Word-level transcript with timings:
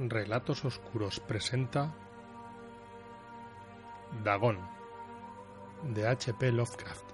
Relatos 0.00 0.64
Oscuros 0.64 1.18
presenta 1.18 1.92
Dagón 4.22 4.60
de 5.92 6.06
H.P. 6.06 6.52
Lovecraft. 6.52 7.07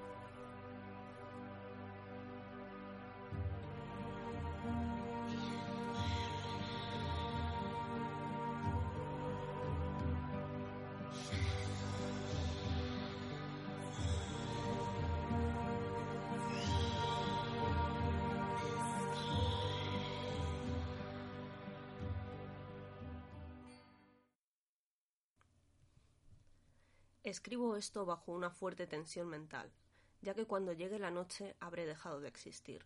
Escribo 27.25 27.75
esto 27.77 28.05
bajo 28.05 28.33
una 28.33 28.51
fuerte 28.51 28.87
tensión 28.87 29.29
mental, 29.29 29.73
ya 30.21 30.35
que 30.35 30.45
cuando 30.45 30.75
llegue 30.75 30.99
la 30.99 31.11
noche 31.11 31.57
habré 31.59 31.87
dejado 31.87 32.21
de 32.21 32.29
existir. 32.29 32.85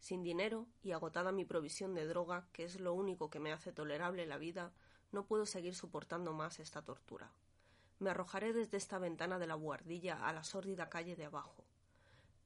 Sin 0.00 0.24
dinero 0.24 0.66
y 0.82 0.90
agotada 0.90 1.30
mi 1.30 1.44
provisión 1.44 1.94
de 1.94 2.04
droga, 2.04 2.48
que 2.52 2.64
es 2.64 2.80
lo 2.80 2.92
único 2.92 3.30
que 3.30 3.38
me 3.38 3.52
hace 3.52 3.70
tolerable 3.72 4.26
la 4.26 4.36
vida, 4.36 4.72
no 5.12 5.26
puedo 5.26 5.46
seguir 5.46 5.76
soportando 5.76 6.32
más 6.32 6.58
esta 6.58 6.82
tortura. 6.82 7.30
Me 8.00 8.10
arrojaré 8.10 8.52
desde 8.52 8.78
esta 8.78 8.98
ventana 8.98 9.38
de 9.38 9.46
la 9.46 9.54
buhardilla 9.54 10.26
a 10.26 10.32
la 10.32 10.42
sórdida 10.42 10.90
calle 10.90 11.14
de 11.14 11.26
abajo. 11.26 11.64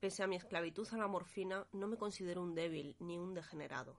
Pese 0.01 0.23
a 0.23 0.27
mi 0.27 0.37
esclavitud 0.37 0.87
a 0.93 0.99
la 0.99 1.07
morfina, 1.07 1.67
no 1.73 1.87
me 1.87 1.97
considero 1.97 2.43
un 2.43 2.55
débil 2.55 2.95
ni 2.99 3.17
un 3.19 3.33
degenerado. 3.33 3.97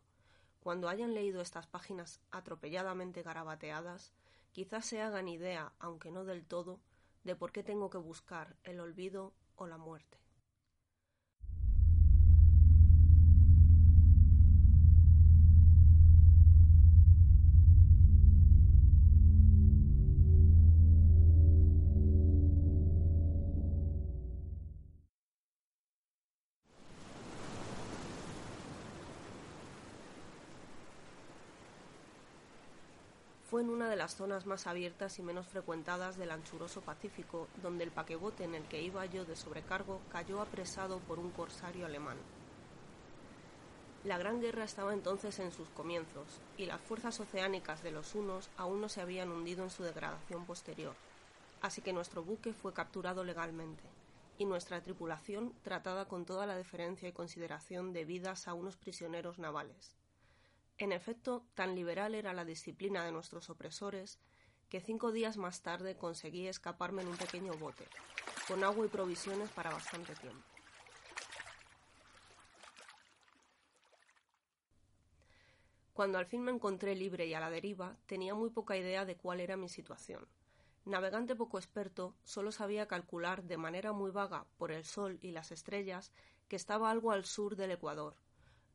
Cuando 0.60 0.88
hayan 0.88 1.16
leído 1.16 1.42
estas 1.42 1.66
páginas 1.66 2.22
atropelladamente 2.30 3.24
garabateadas, 3.24 4.14
quizás 4.52 4.86
se 4.86 5.02
hagan 5.02 5.28
idea, 5.28 5.74
aunque 5.80 6.12
no 6.12 6.24
del 6.24 6.46
todo, 6.46 6.80
de 7.28 7.36
por 7.36 7.52
qué 7.52 7.62
tengo 7.62 7.90
que 7.90 7.98
buscar 7.98 8.56
el 8.64 8.80
olvido 8.80 9.34
o 9.58 9.68
la 9.68 9.78
muerte. 9.78 10.18
Fue 33.50 33.62
en 33.62 33.70
una 33.70 33.90
de 33.90 33.96
las 33.96 34.16
zonas 34.16 34.46
más 34.46 34.68
abiertas 34.68 35.20
y 35.20 35.24
menos 35.24 35.48
frecuentadas 35.48 36.18
del 36.18 36.32
anchuroso 36.32 36.82
Pacífico, 36.82 37.48
donde 37.64 37.86
el 37.86 37.92
paquebote 37.92 38.44
en 38.44 38.56
el 38.56 38.64
que 38.64 38.82
iba 38.82 39.06
yo 39.06 39.24
de 39.24 39.38
sobrecargo 39.38 40.02
cayó 40.12 40.42
apresado 40.42 41.00
por 41.00 41.18
un 41.18 41.32
corsario 41.32 41.86
alemán. 41.86 42.18
La 44.04 44.18
Gran 44.18 44.42
Guerra 44.42 44.66
estaba 44.66 44.94
entonces 44.94 45.40
en 45.40 45.54
sus 45.54 45.70
comienzos, 45.70 46.42
y 46.58 46.66
las 46.66 46.82
fuerzas 46.82 47.22
oceánicas 47.22 47.82
de 47.84 47.92
los 47.92 48.16
unos 48.16 48.50
aún 48.58 48.82
no 48.82 48.90
se 48.90 49.00
habían 49.00 49.32
hundido 49.32 49.64
en 49.64 49.70
su 49.70 49.82
degradación 49.82 50.46
posterior, 50.46 50.96
así 51.62 51.82
que 51.82 51.94
nuestro 51.94 52.24
buque 52.24 52.52
fue 52.52 52.74
capturado 52.74 53.24
legalmente, 53.24 53.84
y 54.38 54.44
nuestra 54.44 54.82
tripulación 54.82 55.54
tratada 55.64 56.04
con 56.04 56.26
toda 56.26 56.46
la 56.48 56.58
deferencia 56.58 57.08
y 57.08 57.14
consideración 57.14 57.94
debidas 57.94 58.50
a 58.50 58.54
unos 58.54 58.76
prisioneros 58.76 59.40
navales. 59.40 59.96
En 60.80 60.92
efecto, 60.92 61.44
tan 61.56 61.74
liberal 61.74 62.14
era 62.14 62.34
la 62.34 62.46
disciplina 62.46 63.04
de 63.04 63.12
nuestros 63.12 63.50
opresores 63.50 64.20
que 64.70 64.80
cinco 64.80 65.12
días 65.12 65.38
más 65.38 65.62
tarde 65.62 65.98
conseguí 65.98 66.48
escaparme 66.48 67.02
en 67.02 67.08
un 67.08 67.18
pequeño 67.18 67.54
bote, 67.54 67.88
con 68.48 68.64
agua 68.64 68.86
y 68.86 68.90
provisiones 68.90 69.50
para 69.50 69.72
bastante 69.72 70.14
tiempo. 70.16 70.44
Cuando 75.94 76.20
al 76.20 76.28
fin 76.28 76.44
me 76.44 76.52
encontré 76.52 76.96
libre 76.96 77.26
y 77.26 77.34
a 77.34 77.40
la 77.40 77.50
deriva, 77.50 77.98
tenía 78.06 78.36
muy 78.36 78.52
poca 78.52 78.78
idea 78.78 79.04
de 79.04 79.16
cuál 79.16 79.40
era 79.40 79.58
mi 79.58 79.68
situación. 79.68 80.28
Navegante 80.86 81.36
poco 81.36 81.58
experto, 81.58 82.16
solo 82.24 82.52
sabía 82.52 82.88
calcular 82.88 83.44
de 83.44 83.58
manera 83.58 83.94
muy 83.94 84.12
vaga 84.12 84.46
por 84.58 84.72
el 84.72 84.86
sol 84.86 85.18
y 85.24 85.32
las 85.32 85.52
estrellas 85.52 86.12
que 86.48 86.56
estaba 86.56 86.92
algo 86.92 87.12
al 87.12 87.26
sur 87.26 87.56
del 87.56 87.72
Ecuador, 87.72 88.16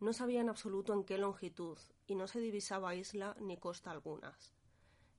no 0.03 0.13
sabía 0.13 0.41
en 0.41 0.49
absoluto 0.49 0.93
en 0.95 1.05
qué 1.05 1.17
longitud, 1.17 1.79
y 2.09 2.17
no 2.17 2.27
se 2.27 2.41
divisaba 2.41 2.97
isla 2.97 3.37
ni 3.39 3.57
costa 3.57 3.93
algunas. 3.93 4.53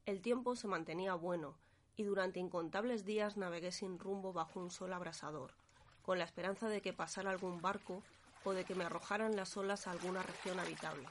El 0.05 0.21
tiempo 0.21 0.57
se 0.57 0.67
mantenía 0.67 1.15
bueno, 1.15 1.55
y 1.95 2.03
durante 2.03 2.41
incontables 2.41 3.05
días 3.05 3.37
navegué 3.37 3.71
sin 3.71 3.97
rumbo 3.97 4.33
bajo 4.33 4.59
un 4.59 4.71
sol 4.71 4.91
abrasador, 4.91 5.53
con 6.01 6.19
la 6.19 6.25
esperanza 6.25 6.67
de 6.67 6.81
que 6.81 6.91
pasara 6.91 7.31
algún 7.31 7.61
barco 7.61 8.03
o 8.43 8.51
de 8.51 8.65
que 8.65 8.75
me 8.75 8.83
arrojaran 8.83 9.37
las 9.37 9.55
olas 9.55 9.87
a 9.87 9.91
alguna 9.91 10.21
región 10.21 10.59
habitable. 10.59 11.07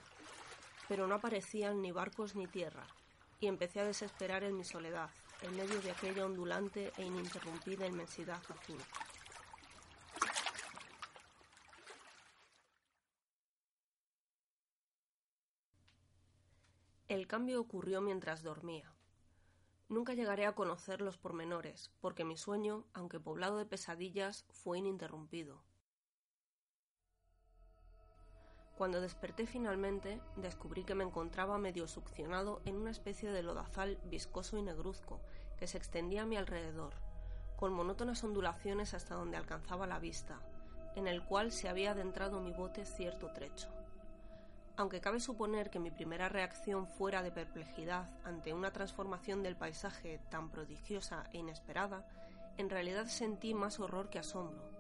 Pero 0.86 1.06
no 1.06 1.14
aparecían 1.14 1.80
ni 1.80 1.92
barcos 1.92 2.36
ni 2.36 2.46
tierra, 2.46 2.86
y 3.40 3.46
empecé 3.46 3.80
a 3.80 3.86
desesperar 3.86 4.44
en 4.44 4.54
mi 4.54 4.64
soledad, 4.64 5.08
en 5.40 5.56
medio 5.56 5.80
de 5.80 5.92
aquella 5.92 6.26
ondulante 6.26 6.92
e 6.98 7.06
ininterrumpida 7.06 7.86
inmensidad 7.86 8.42
azul. 8.50 8.76
El 17.12 17.26
cambio 17.26 17.60
ocurrió 17.60 18.00
mientras 18.00 18.42
dormía. 18.42 18.90
Nunca 19.90 20.14
llegaré 20.14 20.46
a 20.46 20.54
conocer 20.54 21.02
los 21.02 21.18
pormenores, 21.18 21.90
porque 22.00 22.24
mi 22.24 22.38
sueño, 22.38 22.86
aunque 22.94 23.20
poblado 23.20 23.58
de 23.58 23.66
pesadillas, 23.66 24.46
fue 24.48 24.78
ininterrumpido. 24.78 25.62
Cuando 28.78 29.02
desperté 29.02 29.46
finalmente, 29.46 30.22
descubrí 30.36 30.84
que 30.84 30.94
me 30.94 31.04
encontraba 31.04 31.58
medio 31.58 31.86
succionado 31.86 32.62
en 32.64 32.76
una 32.76 32.90
especie 32.90 33.30
de 33.30 33.42
lodazal 33.42 33.98
viscoso 34.04 34.56
y 34.56 34.62
negruzco 34.62 35.20
que 35.58 35.66
se 35.66 35.76
extendía 35.76 36.22
a 36.22 36.26
mi 36.26 36.38
alrededor, 36.38 36.94
con 37.58 37.74
monótonas 37.74 38.24
ondulaciones 38.24 38.94
hasta 38.94 39.16
donde 39.16 39.36
alcanzaba 39.36 39.86
la 39.86 39.98
vista, 39.98 40.40
en 40.96 41.06
el 41.06 41.22
cual 41.22 41.52
se 41.52 41.68
había 41.68 41.90
adentrado 41.90 42.40
mi 42.40 42.54
bote 42.54 42.86
cierto 42.86 43.30
trecho. 43.34 43.81
Aunque 44.76 45.00
cabe 45.00 45.20
suponer 45.20 45.70
que 45.70 45.78
mi 45.78 45.90
primera 45.90 46.28
reacción 46.28 46.86
fuera 46.86 47.22
de 47.22 47.30
perplejidad 47.30 48.08
ante 48.24 48.54
una 48.54 48.72
transformación 48.72 49.42
del 49.42 49.56
paisaje 49.56 50.18
tan 50.30 50.50
prodigiosa 50.50 51.24
e 51.32 51.38
inesperada, 51.38 52.06
en 52.56 52.70
realidad 52.70 53.06
sentí 53.06 53.54
más 53.54 53.80
horror 53.80 54.08
que 54.08 54.18
asombro, 54.18 54.70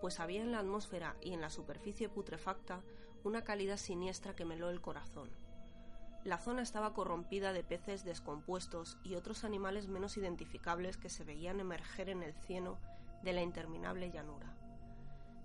pues 0.00 0.20
había 0.20 0.42
en 0.42 0.52
la 0.52 0.60
atmósfera 0.60 1.16
y 1.20 1.32
en 1.32 1.40
la 1.40 1.50
superficie 1.50 2.08
putrefacta 2.08 2.82
una 3.24 3.42
calidad 3.42 3.76
siniestra 3.76 4.34
que 4.34 4.44
meló 4.44 4.70
el 4.70 4.80
corazón. 4.80 5.30
La 6.24 6.38
zona 6.38 6.62
estaba 6.62 6.94
corrompida 6.94 7.52
de 7.52 7.64
peces 7.64 8.04
descompuestos 8.04 8.96
y 9.02 9.16
otros 9.16 9.42
animales 9.42 9.88
menos 9.88 10.16
identificables 10.16 10.96
que 10.96 11.08
se 11.08 11.24
veían 11.24 11.58
emerger 11.58 12.08
en 12.08 12.22
el 12.22 12.32
cieno 12.32 12.78
de 13.22 13.32
la 13.32 13.42
interminable 13.42 14.10
llanura. 14.10 14.61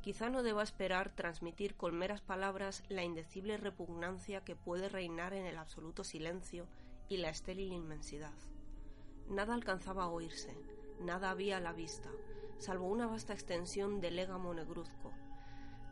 Quizá 0.02 0.30
no 0.30 0.44
deba 0.44 0.64
esperar 0.64 1.14
transmitir 1.16 1.76
con 1.76 1.96
meras 1.96 2.22
palabras 2.22 2.84
la 2.88 3.04
indecible 3.04 3.58
repugnancia 3.58 4.44
que 4.44 4.56
puede 4.56 4.90
reinar 4.90 5.34
en 5.34 5.46
el 5.46 5.58
absoluto 5.58 6.04
silencio 6.04 6.68
y 7.10 7.18
la 7.18 7.30
estéril 7.30 7.74
inmensidad. 7.74 8.34
Nada 9.28 9.54
alcanzaba 9.54 10.04
a 10.04 10.10
oírse, 10.10 10.56
nada 11.02 11.30
había 11.30 11.58
a 11.58 11.62
la 11.62 11.74
vista, 11.74 12.10
salvo 12.58 12.88
una 12.88 13.08
vasta 13.08 13.34
extensión 13.34 14.00
de 14.00 14.12
légamo 14.12 14.54
negruzco. 14.54 15.14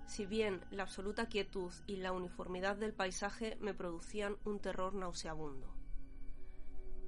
Si 0.08 0.26
bien 0.26 0.64
la 0.72 0.84
absoluta 0.84 1.28
quietud 1.28 1.74
y 1.88 1.98
la 1.98 2.12
uniformidad 2.12 2.76
del 2.76 2.94
paisaje 2.94 3.58
me 3.60 3.74
producían 3.74 4.38
un 4.46 4.60
terror 4.60 4.94
nauseabundo. 4.94 5.74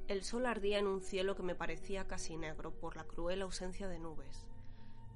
El 0.07 0.23
sol 0.23 0.45
ardía 0.45 0.79
en 0.79 0.88
un 0.88 1.01
cielo 1.01 1.35
que 1.35 1.44
me 1.44 1.55
parecía 1.55 2.07
casi 2.07 2.38
negro 2.38 2.71
por 2.73 2.95
la 2.95 3.03
cruel 3.03 3.41
ausencia 3.41 3.88
de 3.88 3.99
nubes. 3.99 4.46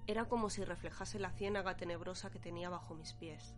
Era 0.07 0.25
como 0.25 0.50
si 0.50 0.63
reflejase 0.63 1.19
la 1.19 1.31
ciénaga 1.31 1.77
tenebrosa 1.77 2.31
que 2.31 2.39
tenía 2.39 2.69
bajo 2.69 2.95
mis 2.95 3.13
pies. 3.13 3.56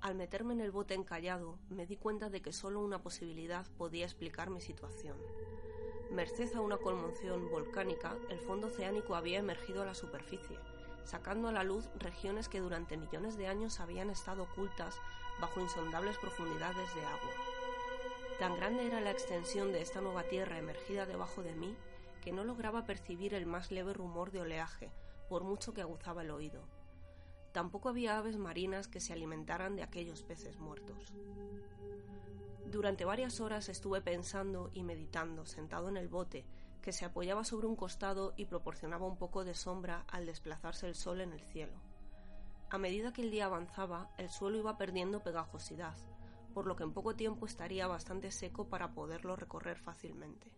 Al 0.00 0.14
meterme 0.14 0.52
en 0.52 0.60
el 0.60 0.70
bote 0.70 0.94
encallado, 0.94 1.58
me 1.70 1.86
di 1.86 1.96
cuenta 1.96 2.28
de 2.30 2.42
que 2.42 2.52
solo 2.52 2.80
una 2.80 3.02
posibilidad 3.02 3.66
podía 3.78 4.04
explicar 4.04 4.50
mi 4.50 4.60
situación. 4.60 5.16
Merced 6.10 6.54
a 6.54 6.60
una 6.60 6.76
conmoción 6.76 7.50
volcánica, 7.50 8.16
el 8.30 8.38
fondo 8.38 8.68
oceánico 8.68 9.14
había 9.14 9.38
emergido 9.38 9.82
a 9.82 9.86
la 9.86 9.94
superficie, 9.94 10.58
sacando 11.04 11.48
a 11.48 11.52
la 11.52 11.64
luz 11.64 11.88
regiones 11.98 12.48
que 12.48 12.60
durante 12.60 12.96
millones 12.96 13.36
de 13.36 13.48
años 13.48 13.80
habían 13.80 14.10
estado 14.10 14.44
ocultas 14.44 15.00
bajo 15.40 15.60
insondables 15.60 16.18
profundidades 16.18 16.94
de 16.94 17.04
agua. 17.04 17.30
Tan 18.38 18.56
grande 18.56 18.86
era 18.86 19.00
la 19.00 19.10
extensión 19.10 19.72
de 19.72 19.80
esta 19.80 20.00
nueva 20.00 20.22
tierra 20.24 20.58
emergida 20.58 21.06
debajo 21.06 21.42
de 21.42 21.54
mí 21.54 21.74
que 22.22 22.32
no 22.32 22.44
lograba 22.44 22.84
percibir 22.84 23.34
el 23.34 23.46
más 23.46 23.70
leve 23.70 23.92
rumor 23.94 24.30
de 24.30 24.40
oleaje, 24.40 24.92
por 25.28 25.44
mucho 25.44 25.72
que 25.74 25.82
aguzaba 25.82 26.22
el 26.22 26.30
oído. 26.30 26.62
Tampoco 27.52 27.88
había 27.88 28.18
aves 28.18 28.36
marinas 28.36 28.88
que 28.88 29.00
se 29.00 29.12
alimentaran 29.12 29.76
de 29.76 29.82
aquellos 29.82 30.22
peces 30.22 30.58
muertos. 30.58 31.12
Durante 32.66 33.04
varias 33.04 33.40
horas 33.40 33.68
estuve 33.68 34.00
pensando 34.00 34.70
y 34.74 34.82
meditando 34.82 35.46
sentado 35.46 35.88
en 35.88 35.96
el 35.96 36.08
bote, 36.08 36.44
que 36.82 36.92
se 36.92 37.04
apoyaba 37.04 37.44
sobre 37.44 37.66
un 37.66 37.76
costado 37.76 38.34
y 38.36 38.44
proporcionaba 38.44 39.06
un 39.06 39.16
poco 39.16 39.44
de 39.44 39.54
sombra 39.54 40.04
al 40.08 40.26
desplazarse 40.26 40.86
el 40.86 40.94
sol 40.94 41.20
en 41.20 41.32
el 41.32 41.40
cielo. 41.40 41.80
A 42.70 42.78
medida 42.78 43.12
que 43.12 43.22
el 43.22 43.30
día 43.30 43.46
avanzaba, 43.46 44.10
el 44.18 44.28
suelo 44.28 44.58
iba 44.58 44.76
perdiendo 44.76 45.22
pegajosidad, 45.22 45.96
por 46.52 46.66
lo 46.66 46.76
que 46.76 46.82
en 46.82 46.92
poco 46.92 47.16
tiempo 47.16 47.46
estaría 47.46 47.86
bastante 47.86 48.30
seco 48.30 48.68
para 48.68 48.92
poderlo 48.92 49.36
recorrer 49.36 49.78
fácilmente. 49.78 50.52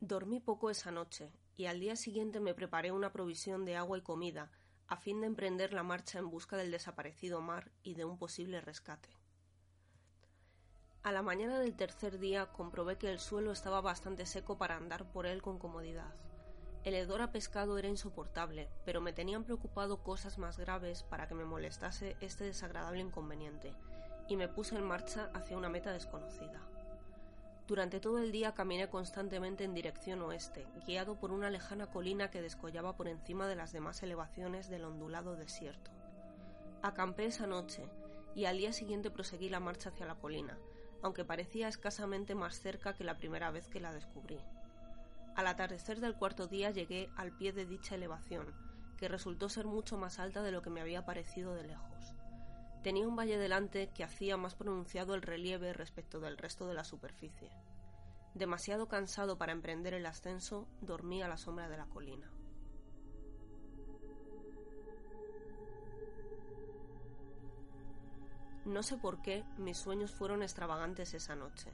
Dormí 0.00 0.40
poco 0.40 0.70
esa 0.70 0.90
noche 0.90 1.30
y 1.58 1.66
al 1.66 1.78
día 1.78 1.94
siguiente 1.94 2.40
me 2.40 2.54
preparé 2.54 2.90
una 2.90 3.12
provisión 3.12 3.66
de 3.66 3.76
agua 3.76 3.98
y 3.98 4.00
comida 4.00 4.50
a 4.88 4.96
fin 4.96 5.20
de 5.20 5.26
emprender 5.26 5.74
la 5.74 5.82
marcha 5.82 6.18
en 6.18 6.30
busca 6.30 6.56
del 6.56 6.70
desaparecido 6.70 7.42
mar 7.42 7.70
y 7.82 7.94
de 7.94 8.06
un 8.06 8.16
posible 8.16 8.62
rescate. 8.62 9.10
A 11.02 11.12
la 11.12 11.20
mañana 11.20 11.58
del 11.58 11.76
tercer 11.76 12.18
día 12.18 12.46
comprobé 12.46 12.96
que 12.96 13.10
el 13.10 13.20
suelo 13.20 13.52
estaba 13.52 13.82
bastante 13.82 14.24
seco 14.24 14.56
para 14.56 14.76
andar 14.76 15.12
por 15.12 15.26
él 15.26 15.42
con 15.42 15.58
comodidad. 15.58 16.14
El 16.82 16.94
hedor 16.94 17.20
a 17.20 17.30
pescado 17.30 17.76
era 17.76 17.88
insoportable, 17.88 18.70
pero 18.86 19.02
me 19.02 19.12
tenían 19.12 19.44
preocupado 19.44 20.02
cosas 20.02 20.38
más 20.38 20.58
graves 20.58 21.02
para 21.02 21.28
que 21.28 21.34
me 21.34 21.44
molestase 21.44 22.16
este 22.22 22.44
desagradable 22.44 23.00
inconveniente, 23.00 23.74
y 24.28 24.36
me 24.36 24.48
puse 24.48 24.76
en 24.76 24.84
marcha 24.84 25.30
hacia 25.34 25.58
una 25.58 25.68
meta 25.68 25.92
desconocida. 25.92 26.66
Durante 27.70 28.00
todo 28.00 28.18
el 28.18 28.32
día 28.32 28.52
caminé 28.52 28.88
constantemente 28.88 29.62
en 29.62 29.74
dirección 29.74 30.20
oeste, 30.22 30.66
guiado 30.88 31.20
por 31.20 31.30
una 31.30 31.50
lejana 31.50 31.86
colina 31.86 32.28
que 32.28 32.42
descollaba 32.42 32.96
por 32.96 33.06
encima 33.06 33.46
de 33.46 33.54
las 33.54 33.70
demás 33.70 34.02
elevaciones 34.02 34.68
del 34.68 34.84
ondulado 34.84 35.36
desierto. 35.36 35.92
Acampé 36.82 37.26
esa 37.26 37.46
noche, 37.46 37.88
y 38.34 38.46
al 38.46 38.58
día 38.58 38.72
siguiente 38.72 39.12
proseguí 39.12 39.48
la 39.48 39.60
marcha 39.60 39.90
hacia 39.90 40.04
la 40.04 40.16
colina, 40.16 40.58
aunque 41.00 41.24
parecía 41.24 41.68
escasamente 41.68 42.34
más 42.34 42.58
cerca 42.58 42.92
que 42.92 43.04
la 43.04 43.18
primera 43.18 43.52
vez 43.52 43.68
que 43.68 43.78
la 43.78 43.92
descubrí. 43.92 44.40
Al 45.36 45.46
atardecer 45.46 46.00
del 46.00 46.16
cuarto 46.16 46.48
día 46.48 46.72
llegué 46.72 47.08
al 47.14 47.30
pie 47.36 47.52
de 47.52 47.66
dicha 47.66 47.94
elevación, 47.94 48.52
que 48.96 49.06
resultó 49.06 49.48
ser 49.48 49.66
mucho 49.66 49.96
más 49.96 50.18
alta 50.18 50.42
de 50.42 50.50
lo 50.50 50.60
que 50.60 50.70
me 50.70 50.80
había 50.80 51.04
parecido 51.04 51.54
de 51.54 51.68
lejos. 51.68 52.16
Tenía 52.82 53.06
un 53.06 53.16
valle 53.16 53.38
delante 53.38 53.90
que 53.94 54.04
hacía 54.04 54.36
más 54.36 54.54
pronunciado 54.54 55.14
el 55.14 55.22
relieve 55.22 55.72
respecto 55.72 56.20
del 56.20 56.38
resto 56.38 56.66
de 56.66 56.74
la 56.74 56.84
superficie. 56.84 57.50
Demasiado 58.34 58.88
cansado 58.88 59.36
para 59.38 59.52
emprender 59.52 59.94
el 59.94 60.06
ascenso, 60.06 60.68
dormí 60.80 61.22
a 61.22 61.28
la 61.28 61.36
sombra 61.36 61.68
de 61.68 61.76
la 61.76 61.86
colina. 61.86 62.30
No 68.64 68.82
sé 68.82 68.96
por 68.96 69.20
qué 69.22 69.44
mis 69.58 69.78
sueños 69.78 70.12
fueron 70.12 70.42
extravagantes 70.42 71.14
esa 71.14 71.34
noche 71.34 71.72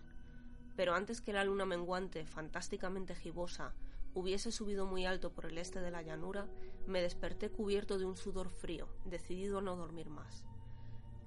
pero 0.77 0.95
antes 0.95 1.21
que 1.21 1.33
la 1.33 1.45
luna 1.45 1.65
menguante, 1.65 2.27
fantásticamente 2.27 3.15
gibosa, 3.15 3.73
hubiese 4.15 4.53
subido 4.53 4.87
muy 4.87 5.07
alto 5.07 5.33
por 5.33 5.47
el 5.47 5.59
este 5.59 5.81
de 5.81 5.91
la 5.91 6.03
llanura, 6.03 6.47
me 6.87 7.01
desperté 7.01 7.51
cubierto 7.51 7.99
de 7.99 8.05
un 8.05 8.17
sudor 8.17 8.51
frío, 8.51 8.87
decidido 9.07 9.59
a 9.59 9.63
no 9.63 9.75
dormir 9.75 10.09
más. 10.11 10.45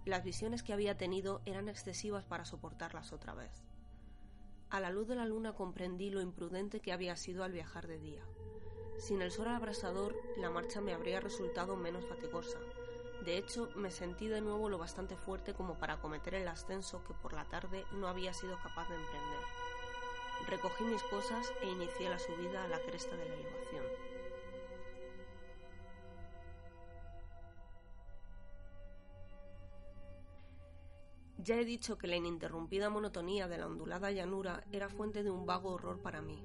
Las 0.06 0.24
visiones 0.24 0.64
que 0.64 0.74
había 0.74 0.98
tenido 0.98 1.42
eran 1.46 1.70
excesivas 1.70 2.26
para 2.26 2.46
soportarlas 2.46 3.14
otra 3.14 3.34
vez. 3.34 3.52
A 4.70 4.80
la 4.80 4.92
luz 4.92 5.08
de 5.08 5.16
la 5.16 5.26
luna 5.26 5.54
comprendí 5.54 6.10
lo 6.10 6.22
imprudente 6.22 6.80
que 6.80 6.94
había 6.94 7.16
sido 7.16 7.44
al 7.44 7.52
viajar 7.52 7.88
de 7.88 8.00
día. 8.00 8.24
Sin 8.98 9.22
el 9.22 9.32
sol 9.32 9.48
abrasador, 9.48 10.16
la 10.38 10.50
marcha 10.50 10.82
me 10.82 10.94
habría 10.94 11.20
resultado 11.20 11.76
menos 11.76 12.06
fatigosa, 12.06 12.60
de 13.26 13.38
hecho, 13.38 13.70
me 13.76 13.92
sentí 13.92 14.28
de 14.28 14.40
nuevo 14.40 14.70
lo 14.70 14.78
bastante 14.78 15.18
fuerte 15.18 15.54
como 15.54 15.78
para 15.78 15.94
acometer 15.96 16.36
el 16.36 16.48
ascenso 16.48 17.04
que 17.04 17.14
por 17.14 17.34
la 17.34 17.44
tarde 17.46 17.86
no 17.92 18.08
había 18.08 18.34
sido 18.34 18.58
capaz 18.58 18.88
de 18.88 18.96
emprender. 18.96 19.40
Recogí 20.48 20.84
mis 20.86 21.04
cosas 21.04 21.52
e 21.62 21.68
inicié 21.68 22.10
la 22.10 22.18
subida 22.18 22.64
a 22.64 22.68
la 22.70 22.80
cresta 22.80 23.18
de 23.18 23.28
la 23.28 23.36
elevación. 23.36 23.84
Ya 31.42 31.56
he 31.56 31.64
dicho 31.64 31.98
que 31.98 32.08
la 32.08 32.18
ininterrumpida 32.18 32.90
monotonía 32.90 33.48
de 33.48 33.58
la 33.58 33.68
ondulada 33.68 34.12
llanura 34.12 34.66
era 34.74 34.90
fuente 34.90 35.24
de 35.24 35.32
un 35.32 35.46
vago 35.46 35.72
horror 35.72 36.02
para 36.02 36.22
mí, 36.22 36.44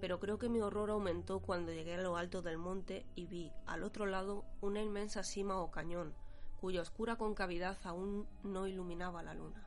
pero 0.00 0.20
creo 0.20 0.38
que 0.38 0.48
mi 0.48 0.60
horror 0.60 0.90
aumentó 0.90 1.40
cuando 1.40 1.72
llegué 1.72 1.96
a 1.96 2.02
lo 2.02 2.16
alto 2.16 2.40
del 2.40 2.56
monte 2.56 3.04
y 3.16 3.26
vi, 3.26 3.52
al 3.66 3.82
otro 3.82 4.06
lado, 4.06 4.44
una 4.60 4.80
inmensa 4.80 5.24
cima 5.24 5.58
o 5.58 5.72
cañón, 5.72 6.14
cuya 6.60 6.82
oscura 6.82 7.16
concavidad 7.16 7.78
aún 7.82 8.28
no 8.44 8.68
iluminaba 8.68 9.24
la 9.24 9.34
luna. 9.34 9.66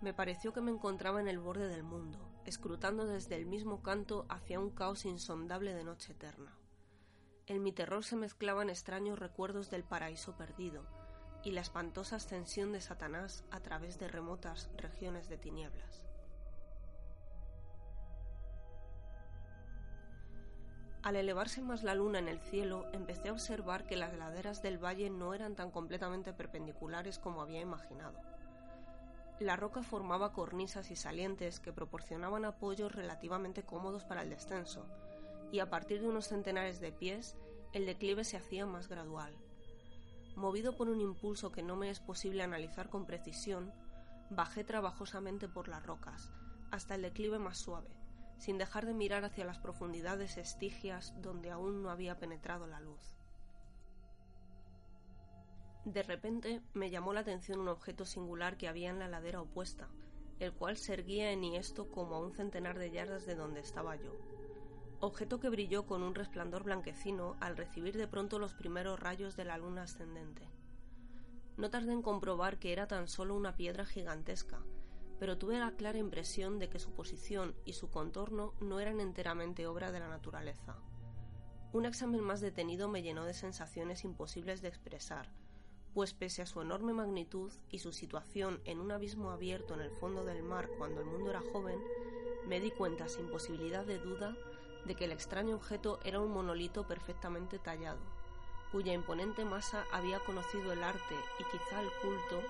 Me 0.00 0.14
pareció 0.14 0.54
que 0.54 0.62
me 0.62 0.70
encontraba 0.70 1.20
en 1.20 1.28
el 1.28 1.38
borde 1.38 1.68
del 1.68 1.82
mundo, 1.82 2.18
escrutando 2.46 3.04
desde 3.06 3.36
el 3.36 3.44
mismo 3.44 3.82
canto 3.82 4.24
hacia 4.30 4.60
un 4.60 4.70
caos 4.70 5.04
insondable 5.04 5.74
de 5.74 5.84
noche 5.84 6.12
eterna. 6.12 6.56
En 7.46 7.62
mi 7.62 7.72
terror 7.72 8.02
se 8.02 8.16
mezclaban 8.16 8.70
extraños 8.70 9.18
recuerdos 9.18 9.70
del 9.70 9.84
paraíso 9.84 10.38
perdido 10.38 10.86
y 11.44 11.50
la 11.50 11.60
espantosa 11.60 12.16
ascensión 12.16 12.72
de 12.72 12.80
Satanás 12.80 13.44
a 13.50 13.60
través 13.60 13.98
de 13.98 14.08
remotas 14.08 14.70
regiones 14.76 15.28
de 15.28 15.36
tinieblas. 15.36 16.06
Al 21.02 21.16
elevarse 21.16 21.60
más 21.60 21.82
la 21.82 21.94
luna 21.94 22.18
en 22.18 22.28
el 22.28 22.40
cielo, 22.40 22.86
empecé 22.92 23.28
a 23.28 23.32
observar 23.32 23.86
que 23.86 23.96
las 23.96 24.14
laderas 24.14 24.62
del 24.62 24.82
valle 24.82 25.10
no 25.10 25.34
eran 25.34 25.54
tan 25.54 25.70
completamente 25.70 26.32
perpendiculares 26.32 27.18
como 27.18 27.42
había 27.42 27.60
imaginado. 27.60 28.18
La 29.38 29.56
roca 29.56 29.82
formaba 29.82 30.32
cornisas 30.32 30.90
y 30.90 30.96
salientes 30.96 31.60
que 31.60 31.74
proporcionaban 31.74 32.46
apoyos 32.46 32.92
relativamente 32.92 33.64
cómodos 33.64 34.04
para 34.04 34.22
el 34.22 34.30
descenso, 34.30 34.86
y 35.52 35.58
a 35.58 35.68
partir 35.68 36.00
de 36.00 36.08
unos 36.08 36.28
centenares 36.28 36.80
de 36.80 36.92
pies, 36.92 37.36
el 37.74 37.84
declive 37.84 38.24
se 38.24 38.38
hacía 38.38 38.64
más 38.64 38.88
gradual. 38.88 39.36
Movido 40.36 40.76
por 40.76 40.88
un 40.88 41.00
impulso 41.00 41.52
que 41.52 41.62
no 41.62 41.76
me 41.76 41.90
es 41.90 42.00
posible 42.00 42.42
analizar 42.42 42.90
con 42.90 43.06
precisión, 43.06 43.72
bajé 44.30 44.64
trabajosamente 44.64 45.48
por 45.48 45.68
las 45.68 45.84
rocas, 45.84 46.32
hasta 46.70 46.96
el 46.96 47.02
declive 47.02 47.38
más 47.38 47.58
suave, 47.58 47.90
sin 48.38 48.58
dejar 48.58 48.84
de 48.84 48.94
mirar 48.94 49.24
hacia 49.24 49.44
las 49.44 49.58
profundidades 49.58 50.36
estigias 50.36 51.14
donde 51.22 51.50
aún 51.50 51.82
no 51.82 51.90
había 51.90 52.18
penetrado 52.18 52.66
la 52.66 52.80
luz. 52.80 53.16
De 55.84 56.02
repente 56.02 56.62
me 56.72 56.90
llamó 56.90 57.12
la 57.12 57.20
atención 57.20 57.60
un 57.60 57.68
objeto 57.68 58.04
singular 58.04 58.56
que 58.56 58.68
había 58.68 58.90
en 58.90 58.98
la 58.98 59.08
ladera 59.08 59.42
opuesta, 59.42 59.88
el 60.40 60.52
cual 60.52 60.76
se 60.78 60.94
erguía 60.94 61.30
enhiesto 61.30 61.90
como 61.90 62.16
a 62.16 62.20
un 62.20 62.32
centenar 62.32 62.78
de 62.78 62.90
yardas 62.90 63.26
de 63.26 63.34
donde 63.34 63.60
estaba 63.60 63.94
yo. 63.96 64.12
Objeto 65.06 65.38
que 65.38 65.50
brilló 65.50 65.84
con 65.84 66.02
un 66.02 66.14
resplandor 66.14 66.62
blanquecino 66.62 67.36
al 67.38 67.58
recibir 67.58 67.94
de 67.94 68.08
pronto 68.08 68.38
los 68.38 68.54
primeros 68.54 68.98
rayos 68.98 69.36
de 69.36 69.44
la 69.44 69.58
luna 69.58 69.82
ascendente. 69.82 70.48
No 71.58 71.68
tardé 71.68 71.92
en 71.92 72.00
comprobar 72.00 72.58
que 72.58 72.72
era 72.72 72.86
tan 72.86 73.06
solo 73.06 73.34
una 73.34 73.54
piedra 73.54 73.84
gigantesca, 73.84 74.64
pero 75.18 75.36
tuve 75.36 75.58
la 75.58 75.72
clara 75.72 75.98
impresión 75.98 76.58
de 76.58 76.70
que 76.70 76.78
su 76.78 76.94
posición 76.94 77.54
y 77.66 77.74
su 77.74 77.90
contorno 77.90 78.54
no 78.62 78.80
eran 78.80 78.98
enteramente 78.98 79.66
obra 79.66 79.92
de 79.92 80.00
la 80.00 80.08
naturaleza. 80.08 80.78
Un 81.74 81.84
examen 81.84 82.22
más 82.22 82.40
detenido 82.40 82.88
me 82.88 83.02
llenó 83.02 83.26
de 83.26 83.34
sensaciones 83.34 84.04
imposibles 84.04 84.62
de 84.62 84.68
expresar, 84.68 85.28
pues 85.92 86.14
pese 86.14 86.40
a 86.40 86.46
su 86.46 86.62
enorme 86.62 86.94
magnitud 86.94 87.52
y 87.68 87.80
su 87.80 87.92
situación 87.92 88.62
en 88.64 88.80
un 88.80 88.90
abismo 88.90 89.32
abierto 89.32 89.74
en 89.74 89.82
el 89.82 89.90
fondo 89.90 90.24
del 90.24 90.42
mar 90.42 90.70
cuando 90.78 91.02
el 91.02 91.06
mundo 91.06 91.28
era 91.28 91.42
joven, 91.52 91.78
me 92.48 92.58
di 92.58 92.70
cuenta 92.70 93.06
sin 93.06 93.28
posibilidad 93.28 93.84
de 93.84 93.98
duda 93.98 94.34
de 94.84 94.94
que 94.94 95.04
el 95.04 95.12
extraño 95.12 95.56
objeto 95.56 95.98
era 96.04 96.20
un 96.20 96.30
monolito 96.30 96.86
perfectamente 96.86 97.58
tallado, 97.58 98.00
cuya 98.72 98.92
imponente 98.92 99.44
masa 99.44 99.84
había 99.92 100.18
conocido 100.20 100.72
el 100.72 100.82
arte 100.82 101.16
y 101.38 101.44
quizá 101.44 101.80
el 101.80 101.90
culto 102.02 102.42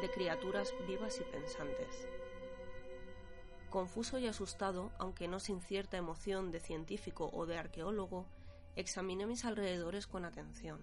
de 0.00 0.10
criaturas 0.10 0.72
vivas 0.86 1.20
y 1.20 1.24
pensantes. 1.24 2.08
Confuso 3.70 4.18
y 4.18 4.26
asustado, 4.26 4.90
aunque 4.98 5.28
no 5.28 5.38
sin 5.38 5.60
cierta 5.60 5.96
emoción 5.96 6.50
de 6.50 6.60
científico 6.60 7.30
o 7.32 7.46
de 7.46 7.58
arqueólogo, 7.58 8.26
examiné 8.74 9.26
mis 9.26 9.44
alrededores 9.44 10.06
con 10.06 10.24
atención. 10.24 10.80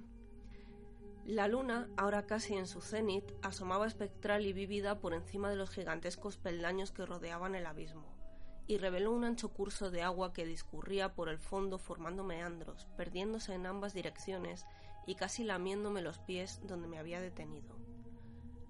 La 1.25 1.49
luna, 1.49 1.89
ahora 1.97 2.25
casi 2.25 2.55
en 2.55 2.67
su 2.67 2.81
cenit, 2.81 3.33
asomaba 3.41 3.87
espectral 3.87 4.45
y 4.45 4.53
vívida 4.53 4.99
por 4.99 5.13
encima 5.13 5.49
de 5.49 5.57
los 5.57 5.69
gigantescos 5.69 6.37
peldaños 6.37 6.91
que 6.91 7.05
rodeaban 7.05 7.55
el 7.55 7.65
abismo 7.65 8.16
y 8.67 8.77
reveló 8.77 9.11
un 9.11 9.23
ancho 9.23 9.49
curso 9.49 9.89
de 9.89 10.01
agua 10.01 10.33
que 10.33 10.45
discurría 10.45 11.15
por 11.15 11.29
el 11.29 11.39
fondo 11.39 11.79
formando 11.79 12.23
meandros, 12.23 12.85
perdiéndose 12.97 13.53
en 13.53 13.65
ambas 13.65 13.93
direcciones 13.93 14.65
y 15.05 15.15
casi 15.15 15.45
lamiéndome 15.45 16.01
los 16.01 16.19
pies 16.19 16.59
donde 16.63 16.87
me 16.87 16.99
había 16.99 17.21
detenido. 17.21 17.77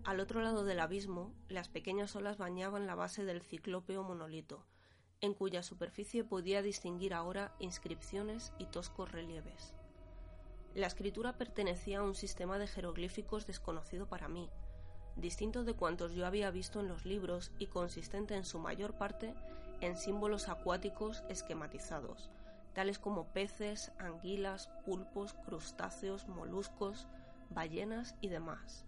Al 0.04 0.20
otro 0.20 0.42
lado 0.42 0.64
del 0.64 0.80
abismo, 0.80 1.34
las 1.50 1.68
pequeñas 1.68 2.16
olas 2.16 2.38
bañaban 2.38 2.86
la 2.86 2.96
base 2.96 3.26
del 3.26 3.42
ciclópeo 3.42 4.04
monolito, 4.04 4.64
en 5.20 5.34
cuya 5.34 5.64
superficie 5.64 6.24
podía 6.24 6.62
distinguir 6.62 7.14
ahora 7.16 7.56
inscripciones 7.60 8.54
y 8.60 8.68
toscos 8.68 9.12
relieves. 9.12 9.74
La 10.76 10.86
escritura 10.86 11.38
pertenecía 11.38 12.00
a 12.00 12.04
un 12.04 12.14
sistema 12.14 12.60
de 12.60 12.68
jeroglíficos 12.68 13.48
desconocido 13.48 14.08
para 14.08 14.28
mí, 14.28 14.50
distinto 15.16 15.64
de 15.64 15.74
cuantos 15.74 16.14
yo 16.14 16.28
había 16.28 16.52
visto 16.52 16.80
en 16.80 16.88
los 16.88 17.04
libros 17.04 17.52
y 17.58 17.66
consistente 17.66 18.36
en 18.36 18.46
su 18.46 18.60
mayor 18.60 18.94
parte 18.94 19.34
en 19.82 19.98
símbolos 19.98 20.50
acuáticos 20.50 21.24
esquematizados, 21.30 22.30
tales 22.74 23.00
como 23.00 23.26
peces, 23.26 23.92
anguilas, 23.98 24.70
pulpos, 24.86 25.34
crustáceos, 25.46 26.28
moluscos, 26.28 27.08
ballenas 27.50 28.16
y 28.22 28.30
demás. 28.30 28.86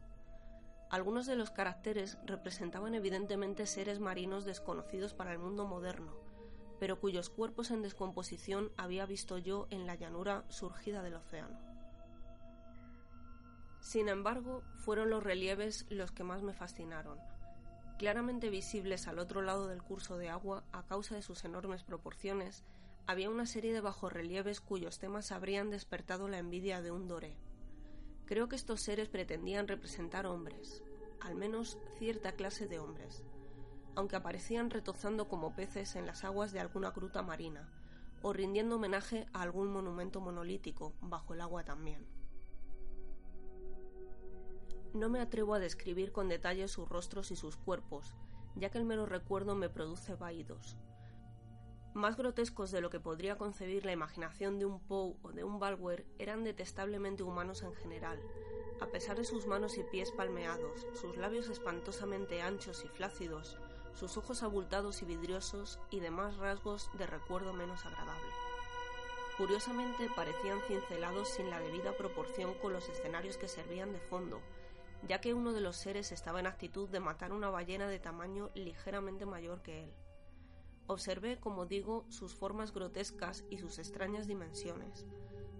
Algunos 0.90 1.26
de 1.28 1.36
los 1.36 1.52
caracteres 1.52 2.18
representaban 2.26 2.96
evidentemente 2.96 3.68
seres 3.68 4.00
marinos 4.00 4.46
desconocidos 4.46 5.14
para 5.14 5.32
el 5.32 5.40
mundo 5.40 5.68
moderno, 5.68 6.14
pero 6.80 7.00
cuyos 7.00 7.30
cuerpos 7.30 7.72
en 7.72 7.82
descomposición 7.82 8.72
había 8.78 9.06
visto 9.06 9.38
yo 9.38 9.68
en 9.70 9.86
la 9.86 9.96
llanura 9.96 10.46
surgida 10.50 11.04
del 11.04 11.16
océano. 11.16 11.60
Sin 13.82 14.10
embargo, 14.10 14.64
fueron 14.78 15.10
los 15.10 15.24
relieves 15.24 15.86
los 15.90 16.12
que 16.12 16.24
más 16.24 16.42
me 16.42 16.54
fascinaron, 16.54 17.20
Claramente 18.00 18.50
visibles 18.50 19.10
al 19.10 19.20
otro 19.20 19.42
lado 19.42 19.68
del 19.68 19.84
curso 19.84 20.18
de 20.18 20.30
agua, 20.30 20.64
a 20.72 20.84
causa 20.84 21.16
de 21.16 21.22
sus 21.22 21.44
enormes 21.44 21.84
proporciones, 21.84 22.64
había 23.08 23.30
una 23.30 23.46
serie 23.46 23.74
de 23.74 23.82
bajorrelieves 23.82 24.62
cuyos 24.62 25.00
temas 25.00 25.34
habrían 25.34 25.70
despertado 25.70 26.30
la 26.30 26.38
envidia 26.38 26.82
de 26.82 26.92
un 26.92 27.10
doré. 27.10 27.36
Creo 28.26 28.48
que 28.48 28.56
estos 28.56 28.80
seres 28.80 29.10
pretendían 29.10 29.68
representar 29.68 30.28
hombres, 30.28 30.82
al 31.20 31.36
menos 31.36 31.78
cierta 31.98 32.32
clase 32.32 32.68
de 32.68 32.80
hombres, 32.80 33.22
aunque 33.96 34.16
aparecían 34.16 34.70
retozando 34.70 35.28
como 35.28 35.54
peces 35.54 35.98
en 35.98 36.06
las 36.06 36.24
aguas 36.24 36.54
de 36.54 36.62
alguna 36.62 36.92
gruta 36.92 37.22
marina, 37.22 37.70
o 38.22 38.32
rindiendo 38.32 38.78
homenaje 38.78 39.26
a 39.34 39.42
algún 39.42 39.74
monumento 39.74 40.22
monolítico 40.22 40.94
bajo 41.02 41.34
el 41.34 41.42
agua 41.42 41.66
también. 41.66 42.08
No 44.94 45.08
me 45.08 45.22
atrevo 45.22 45.54
a 45.54 45.60
describir 45.60 46.12
con 46.12 46.30
detalle 46.30 46.68
sus 46.68 46.90
rostros 46.90 47.30
y 47.30 47.36
sus 47.36 47.58
cuerpos, 47.58 48.16
ya 48.56 48.70
que 48.70 48.80
el 48.80 48.86
mero 48.86 49.06
recuerdo 49.06 49.54
me 49.56 49.70
produce 49.70 50.16
vaídos. 50.16 50.78
Más 51.94 52.18
grotescos 52.18 52.72
de 52.72 52.82
lo 52.82 52.90
que 52.90 53.00
podría 53.00 53.38
concebir 53.38 53.86
la 53.86 53.92
imaginación 53.92 54.58
de 54.58 54.66
un 54.66 54.80
Poe 54.80 55.16
o 55.22 55.32
de 55.32 55.44
un 55.44 55.60
Balwer 55.60 56.06
eran 56.18 56.44
detestablemente 56.44 57.24
humanos 57.24 57.62
en 57.62 57.74
general, 57.74 58.20
a 58.82 58.88
pesar 58.88 59.18
de 59.18 59.26
sus 59.26 59.46
manos 59.46 59.78
y 59.78 59.84
pies 59.84 60.12
palmeados, 60.12 60.88
sus 60.94 61.18
labios 61.18 61.50
espantosamente 61.50 62.42
anchos 62.42 62.84
y 62.84 62.88
flácidos, 62.88 63.58
sus 63.94 64.18
ojos 64.18 64.42
abultados 64.42 65.02
y 65.02 65.06
vidriosos 65.06 65.80
y 65.92 66.00
demás 66.00 66.38
rasgos 66.38 66.90
de 66.98 67.06
recuerdo 67.06 67.54
menos 67.54 67.86
agradable. 67.86 68.32
Curiosamente 69.38 70.10
parecían 70.16 70.62
cincelados 70.68 71.30
sin 71.30 71.50
la 71.50 71.60
debida 71.60 71.94
proporción 71.94 72.54
con 72.56 72.74
los 72.74 72.90
escenarios 72.90 73.38
que 73.38 73.48
servían 73.48 73.94
de 73.94 74.00
fondo, 74.00 74.42
ya 75.08 75.22
que 75.22 75.34
uno 75.34 75.54
de 75.54 75.62
los 75.62 75.78
seres 75.78 76.12
estaba 76.12 76.40
en 76.40 76.48
actitud 76.48 76.90
de 76.90 77.00
matar 77.00 77.32
una 77.32 77.50
ballena 77.50 77.88
de 77.88 78.00
tamaño 78.00 78.50
ligeramente 78.54 79.26
mayor 79.26 79.62
que 79.62 79.84
él. 79.84 79.94
Observé, 80.88 81.40
como 81.40 81.66
digo, 81.66 82.06
sus 82.10 82.34
formas 82.34 82.74
grotescas 82.74 83.44
y 83.50 83.60
sus 83.60 83.78
extrañas 83.78 84.28
dimensiones, 84.28 85.06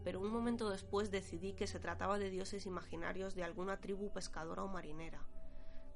pero 0.04 0.20
un 0.20 0.32
momento 0.32 0.70
después 0.70 1.12
decidí 1.12 1.54
que 1.54 1.68
se 1.68 1.80
trataba 1.80 2.18
de 2.18 2.30
dioses 2.30 2.66
imaginarios 2.66 3.36
de 3.36 3.44
alguna 3.44 3.80
tribu 3.80 4.12
pescadora 4.12 4.64
o 4.64 4.68
marinera, 4.68 5.22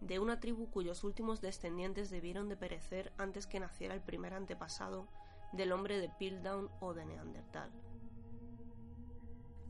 de 0.02 0.20
una 0.20 0.40
tribu 0.40 0.70
cuyos 0.70 1.04
últimos 1.04 1.42
descendientes 1.42 2.10
debieron 2.10 2.50
de 2.50 2.58
perecer 2.58 3.14
antes 3.18 3.48
que 3.48 3.60
naciera 3.60 3.96
el 3.96 4.02
primer 4.02 4.34
antepasado 4.34 5.08
del 5.54 5.72
hombre 5.72 6.00
de 6.00 6.10
Piltdown 6.10 6.70
o 6.80 6.94
de 6.94 7.06
Neandertal. 7.06 7.72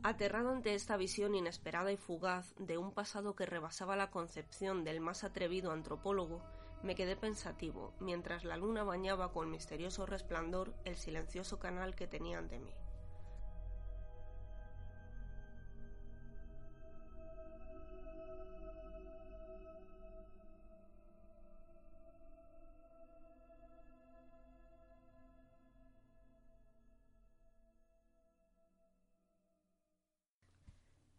Aterrado 0.06 0.50
ante 0.50 0.74
esta 0.74 0.98
visión 0.98 1.34
inesperada 1.34 1.90
y 1.90 1.96
fugaz 1.96 2.54
de 2.58 2.76
un 2.76 2.92
pasado 2.92 3.34
que 3.34 3.46
rebasaba 3.46 3.96
la 3.96 4.10
concepción 4.10 4.84
del 4.84 5.00
más 5.00 5.24
atrevido 5.24 5.72
antropólogo, 5.72 6.42
me 6.82 6.94
quedé 6.94 7.16
pensativo 7.16 7.94
mientras 8.00 8.44
la 8.44 8.58
luna 8.58 8.84
bañaba 8.84 9.32
con 9.32 9.50
misterioso 9.50 10.04
resplandor 10.04 10.74
el 10.84 10.96
silencioso 10.96 11.58
canal 11.58 11.94
que 11.94 12.06
tenía 12.06 12.36
ante 12.36 12.58
mí. 12.58 12.74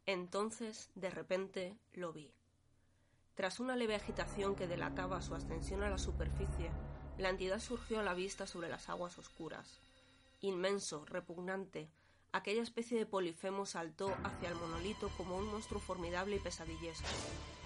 Entonces, 0.08 0.92
de 0.94 1.10
repente, 1.10 1.78
lo 1.94 2.14
vi. 2.14 2.32
Tras 3.34 3.60
una 3.60 3.76
leve 3.76 3.96
agitación 3.96 4.56
que 4.56 4.68
delataba 4.68 5.22
su 5.22 5.34
ascensión 5.34 5.82
a 5.82 5.90
la 5.90 5.98
superficie, 5.98 6.70
la 7.18 7.30
entidad 7.30 7.60
surgió 7.60 8.00
a 8.00 8.04
la 8.04 8.14
vista 8.14 8.46
sobre 8.46 8.70
las 8.70 8.88
aguas 8.88 9.18
oscuras. 9.18 9.82
Inmenso, 10.42 11.06
repugnante, 11.06 11.90
aquella 12.32 12.62
especie 12.62 13.00
de 13.00 13.06
polifemo 13.06 13.66
saltó 13.66 14.16
hacia 14.24 14.50
el 14.50 14.56
monolito 14.56 15.10
como 15.18 15.38
un 15.38 15.48
monstruo 15.48 15.82
formidable 15.82 16.36
y 16.36 16.40
pesadillesco, 16.40 17.08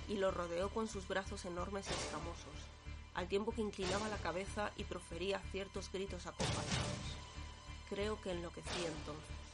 y 0.07 0.15
lo 0.17 0.31
rodeó 0.31 0.69
con 0.69 0.87
sus 0.87 1.07
brazos 1.07 1.43
enormes 1.45 1.87
y 1.89 1.93
escamosos, 1.93 2.55
al 3.15 3.27
tiempo 3.27 3.51
que 3.51 3.61
inclinaba 3.61 4.07
la 4.07 4.17
cabeza 4.17 4.71
y 4.77 4.85
profería 4.85 5.39
ciertos 5.51 5.91
gritos 5.91 6.25
acompasados. 6.25 7.17
Creo 7.89 8.21
que 8.21 8.31
enloquecí 8.31 8.85
entonces. 8.85 9.48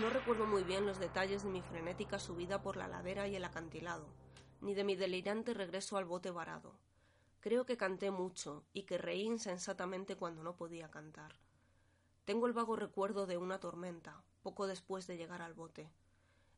No 0.00 0.08
recuerdo 0.08 0.46
muy 0.46 0.64
bien 0.64 0.86
los 0.86 0.98
detalles 0.98 1.42
de 1.42 1.50
mi 1.50 1.60
frenética 1.60 2.18
subida 2.18 2.62
por 2.62 2.76
la 2.76 2.88
ladera 2.88 3.28
y 3.28 3.36
el 3.36 3.44
acantilado, 3.44 4.06
ni 4.62 4.72
de 4.72 4.84
mi 4.84 4.96
delirante 4.96 5.52
regreso 5.52 5.98
al 5.98 6.06
bote 6.06 6.30
varado. 6.30 6.74
Creo 7.40 7.66
que 7.66 7.76
canté 7.76 8.10
mucho 8.10 8.64
y 8.72 8.84
que 8.84 8.96
reí 8.96 9.22
insensatamente 9.22 10.16
cuando 10.16 10.42
no 10.42 10.56
podía 10.56 10.90
cantar. 10.90 11.36
Tengo 12.24 12.46
el 12.46 12.54
vago 12.54 12.74
recuerdo 12.74 13.26
de 13.26 13.36
una 13.36 13.60
tormenta, 13.60 14.22
poco 14.42 14.66
después 14.66 15.06
de 15.06 15.18
llegar 15.18 15.42
al 15.42 15.52
bote. 15.52 15.90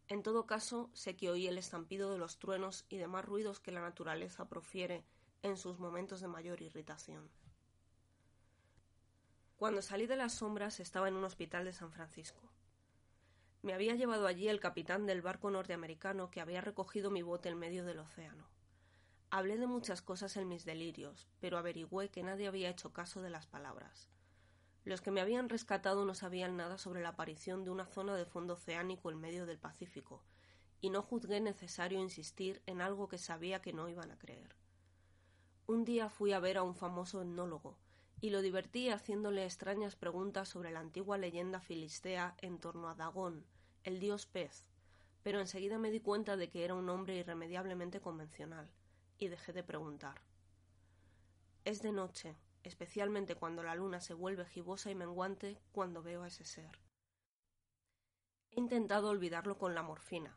En 0.07 0.23
todo 0.23 0.47
caso, 0.47 0.91
sé 0.93 1.17
que 1.17 1.29
oí 1.29 1.49
el 1.49 1.59
estampido 1.59 2.13
de 2.13 2.19
los 2.19 2.39
truenos 2.39 2.85
y 2.89 2.99
demás 2.99 3.25
ruidos 3.25 3.59
que 3.59 3.73
la 3.73 3.81
naturaleza 3.81 4.49
profiere 4.49 5.05
en 5.43 5.57
sus 5.57 5.81
momentos 5.81 6.21
de 6.21 6.29
mayor 6.29 6.63
irritación. 6.63 7.29
Cuando 9.57 9.83
salí 9.83 10.07
de 10.07 10.17
las 10.17 10.35
sombras 10.35 10.79
estaba 10.79 11.09
en 11.09 11.15
un 11.15 11.25
hospital 11.25 11.65
de 11.65 11.73
San 11.73 11.91
Francisco. 11.91 12.54
Me 13.65 13.73
había 13.73 13.95
llevado 13.95 14.27
allí 14.27 14.49
el 14.49 14.61
capitán 14.61 15.07
del 15.07 15.23
barco 15.23 15.51
norteamericano 15.51 16.31
que 16.31 16.43
había 16.43 16.61
recogido 16.61 17.11
mi 17.11 17.23
bote 17.23 17.49
en 17.49 17.59
medio 17.59 17.87
del 17.87 17.99
océano. 17.99 18.47
Hablé 19.31 19.57
de 19.57 19.67
muchas 19.67 20.03
cosas 20.03 20.37
en 20.37 20.49
mis 20.49 20.67
delirios, 20.67 21.31
pero 21.41 21.57
averigüé 21.57 22.11
que 22.11 22.23
nadie 22.23 22.47
había 22.47 22.69
hecho 22.69 22.93
caso 22.93 23.23
de 23.23 23.31
las 23.31 23.47
palabras. 23.47 24.11
Los 24.85 25.01
que 25.01 25.11
me 25.11 25.23
habían 25.23 25.49
rescatado 25.49 26.05
no 26.05 26.15
sabían 26.15 26.59
nada 26.59 26.77
sobre 26.77 27.01
la 27.01 27.09
aparición 27.09 27.65
de 27.65 27.71
una 27.71 27.87
zona 27.87 28.15
de 28.17 28.27
fondo 28.27 28.53
oceánico 28.53 29.11
en 29.11 29.19
medio 29.19 29.47
del 29.47 29.59
Pacífico, 29.59 30.23
y 30.83 30.91
no 30.91 31.01
juzgué 31.01 31.41
necesario 31.41 31.99
insistir 31.99 32.61
en 32.67 32.83
algo 32.83 33.09
que 33.09 33.17
sabía 33.17 33.63
que 33.63 33.73
no 33.73 33.89
iban 33.89 34.11
a 34.11 34.19
creer. 34.19 34.55
Un 35.67 35.87
día 35.87 36.11
fui 36.11 36.35
a 36.35 36.39
ver 36.39 36.59
a 36.59 36.63
un 36.65 36.75
famoso 36.75 37.23
etnólogo, 37.23 37.79
y 38.21 38.29
lo 38.29 38.43
divertí 38.43 38.91
haciéndole 38.91 39.45
extrañas 39.47 39.97
preguntas 39.97 40.51
sobre 40.51 40.71
la 40.71 40.81
antigua 40.81 41.17
leyenda 41.17 41.61
filistea 41.61 42.37
en 42.43 42.59
torno 42.59 42.91
a 42.91 42.95
Dagón, 42.95 43.47
el 43.85 44.01
dios 44.01 44.27
pez, 44.27 44.65
pero 45.23 45.41
enseguida 45.41 45.79
me 45.79 45.91
di 45.91 46.01
cuenta 46.01 46.37
de 46.37 46.51
que 46.51 46.65
era 46.65 46.75
un 46.75 46.89
hombre 46.89 47.17
irremediablemente 47.17 48.01
convencional, 48.01 48.71
y 49.19 49.29
dejé 49.29 49.53
de 49.53 49.63
preguntar. 49.63 50.21
Es 51.65 51.81
de 51.81 51.93
noche, 51.93 52.37
especialmente 52.63 53.37
cuando 53.37 53.63
la 53.63 53.75
luna 53.75 54.01
se 54.01 54.15
vuelve 54.15 54.45
gibosa 54.47 54.91
y 54.91 54.95
menguante 54.95 55.59
cuando 55.73 56.03
veo 56.03 56.23
a 56.23 56.29
ese 56.29 56.45
ser. 56.45 56.79
He 58.51 58.61
intentado 58.61 59.09
olvidarlo 59.09 59.59
con 59.59 59.75
la 59.75 59.83
morfina, 59.83 60.37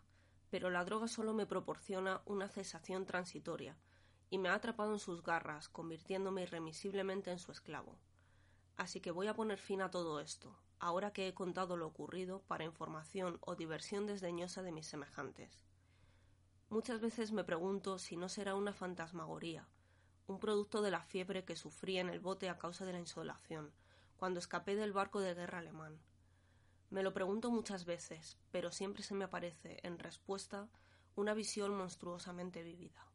pero 0.49 0.69
la 0.69 0.85
droga 0.85 1.07
solo 1.07 1.33
me 1.33 1.45
proporciona 1.45 2.21
una 2.25 2.47
cesación 2.47 3.05
transitoria, 3.05 3.77
y 4.29 4.37
me 4.39 4.49
ha 4.49 4.55
atrapado 4.55 4.93
en 4.93 4.99
sus 4.99 5.23
garras, 5.23 5.69
convirtiéndome 5.69 6.43
irremisiblemente 6.43 7.31
en 7.31 7.39
su 7.39 7.51
esclavo. 7.51 7.97
Así 8.75 8.99
que 8.99 9.11
voy 9.11 9.27
a 9.27 9.33
poner 9.33 9.57
fin 9.57 9.81
a 9.81 9.89
todo 9.89 10.19
esto, 10.19 10.57
ahora 10.79 11.11
que 11.11 11.27
he 11.27 11.33
contado 11.33 11.77
lo 11.77 11.87
ocurrido 11.87 12.41
para 12.47 12.63
información 12.63 13.37
o 13.41 13.55
diversión 13.55 14.05
desdeñosa 14.05 14.61
de 14.61 14.71
mis 14.71 14.87
semejantes. 14.87 15.65
Muchas 16.69 16.99
veces 16.99 17.31
me 17.31 17.43
pregunto 17.43 17.97
si 17.97 18.17
no 18.17 18.29
será 18.29 18.55
una 18.55 18.73
fantasmagoría, 18.73 19.67
un 20.27 20.39
producto 20.39 20.81
de 20.81 20.91
la 20.91 21.01
fiebre 21.01 21.45
que 21.45 21.55
sufrí 21.55 21.97
en 21.97 22.09
el 22.09 22.19
bote 22.19 22.49
a 22.49 22.57
causa 22.57 22.85
de 22.85 22.93
la 22.93 22.99
insolación, 22.99 23.71
cuando 24.17 24.39
escapé 24.39 24.75
del 24.75 24.91
barco 24.91 25.21
de 25.21 25.33
guerra 25.33 25.59
alemán. 25.59 25.97
Me 26.89 27.03
lo 27.03 27.13
pregunto 27.13 27.51
muchas 27.51 27.85
veces, 27.85 28.37
pero 28.51 28.71
siempre 28.71 29.03
se 29.03 29.13
me 29.13 29.25
aparece, 29.25 29.79
en 29.83 29.99
respuesta, 29.99 30.67
una 31.15 31.33
visión 31.33 31.75
monstruosamente 31.75 32.63
vivida. 32.63 33.05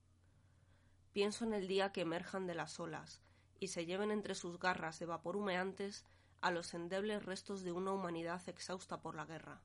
Pienso 1.12 1.45
en 1.45 1.52
el 1.52 1.69
día 1.69 1.92
que 1.92 2.00
emerjan 2.00 2.47
de 2.47 2.54
las 2.54 2.81
olas 2.81 3.21
y 3.61 3.69
se 3.69 3.85
lleven 3.85 4.11
entre 4.11 4.35
sus 4.35 4.59
garras 4.59 4.99
de 4.99 5.07
vapor 5.07 5.37
humeantes 5.37 6.04
a 6.42 6.50
los 6.50 6.75
endebles 6.75 7.25
restos 7.25 7.62
de 7.62 7.72
una 7.72 7.92
humanidad 7.92 8.42
exhausta 8.49 9.00
por 9.00 9.14
la 9.14 9.25
guerra, 9.25 9.62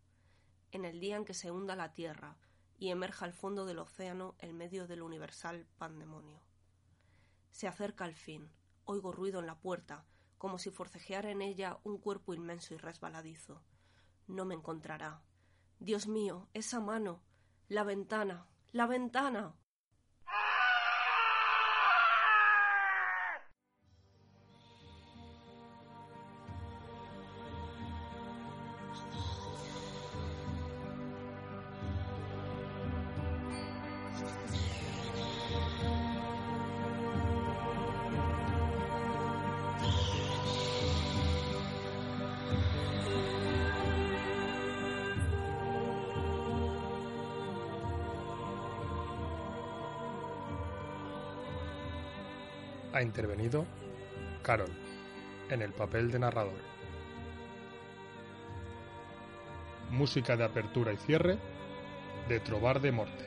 en 0.71 0.85
el 0.85 0.99
día 0.99 1.17
en 1.17 1.25
que 1.25 1.33
se 1.33 1.51
hunda 1.51 1.75
la 1.75 1.93
tierra 1.93 2.37
y 2.77 2.91
emerja 2.91 3.25
al 3.25 3.33
fondo 3.33 3.65
del 3.65 3.79
océano 3.79 4.35
en 4.39 4.55
medio 4.55 4.87
del 4.87 5.01
universal 5.01 5.65
pandemonio. 5.79 6.39
Se 7.51 7.67
acerca 7.67 8.05
el 8.05 8.13
fin, 8.13 8.51
oigo 8.85 9.11
ruido 9.11 9.39
en 9.39 9.47
la 9.47 9.59
puerta, 9.59 10.05
como 10.37 10.59
si 10.59 10.69
forcejeara 10.69 11.31
en 11.31 11.41
ella 11.41 11.79
un 11.83 11.97
cuerpo 11.97 12.35
inmenso 12.35 12.75
y 12.75 12.77
resbaladizo. 12.77 13.63
No 14.27 14.45
me 14.45 14.53
encontrará. 14.53 15.23
Dios 15.79 16.07
mío, 16.07 16.47
esa 16.53 16.79
mano. 16.79 17.23
La 17.69 17.83
ventana. 17.83 18.45
La 18.71 18.85
ventana. 18.85 19.55
Ha 52.93 53.01
intervenido 53.01 53.65
Carol 54.41 54.71
en 55.49 55.61
el 55.61 55.71
papel 55.71 56.11
de 56.11 56.19
narrador. 56.19 56.59
Música 59.91 60.35
de 60.35 60.45
apertura 60.45 60.93
y 60.93 60.97
cierre 60.97 61.37
de 62.27 62.39
Trobar 62.39 62.81
de 62.81 62.91
Morte. 62.91 63.26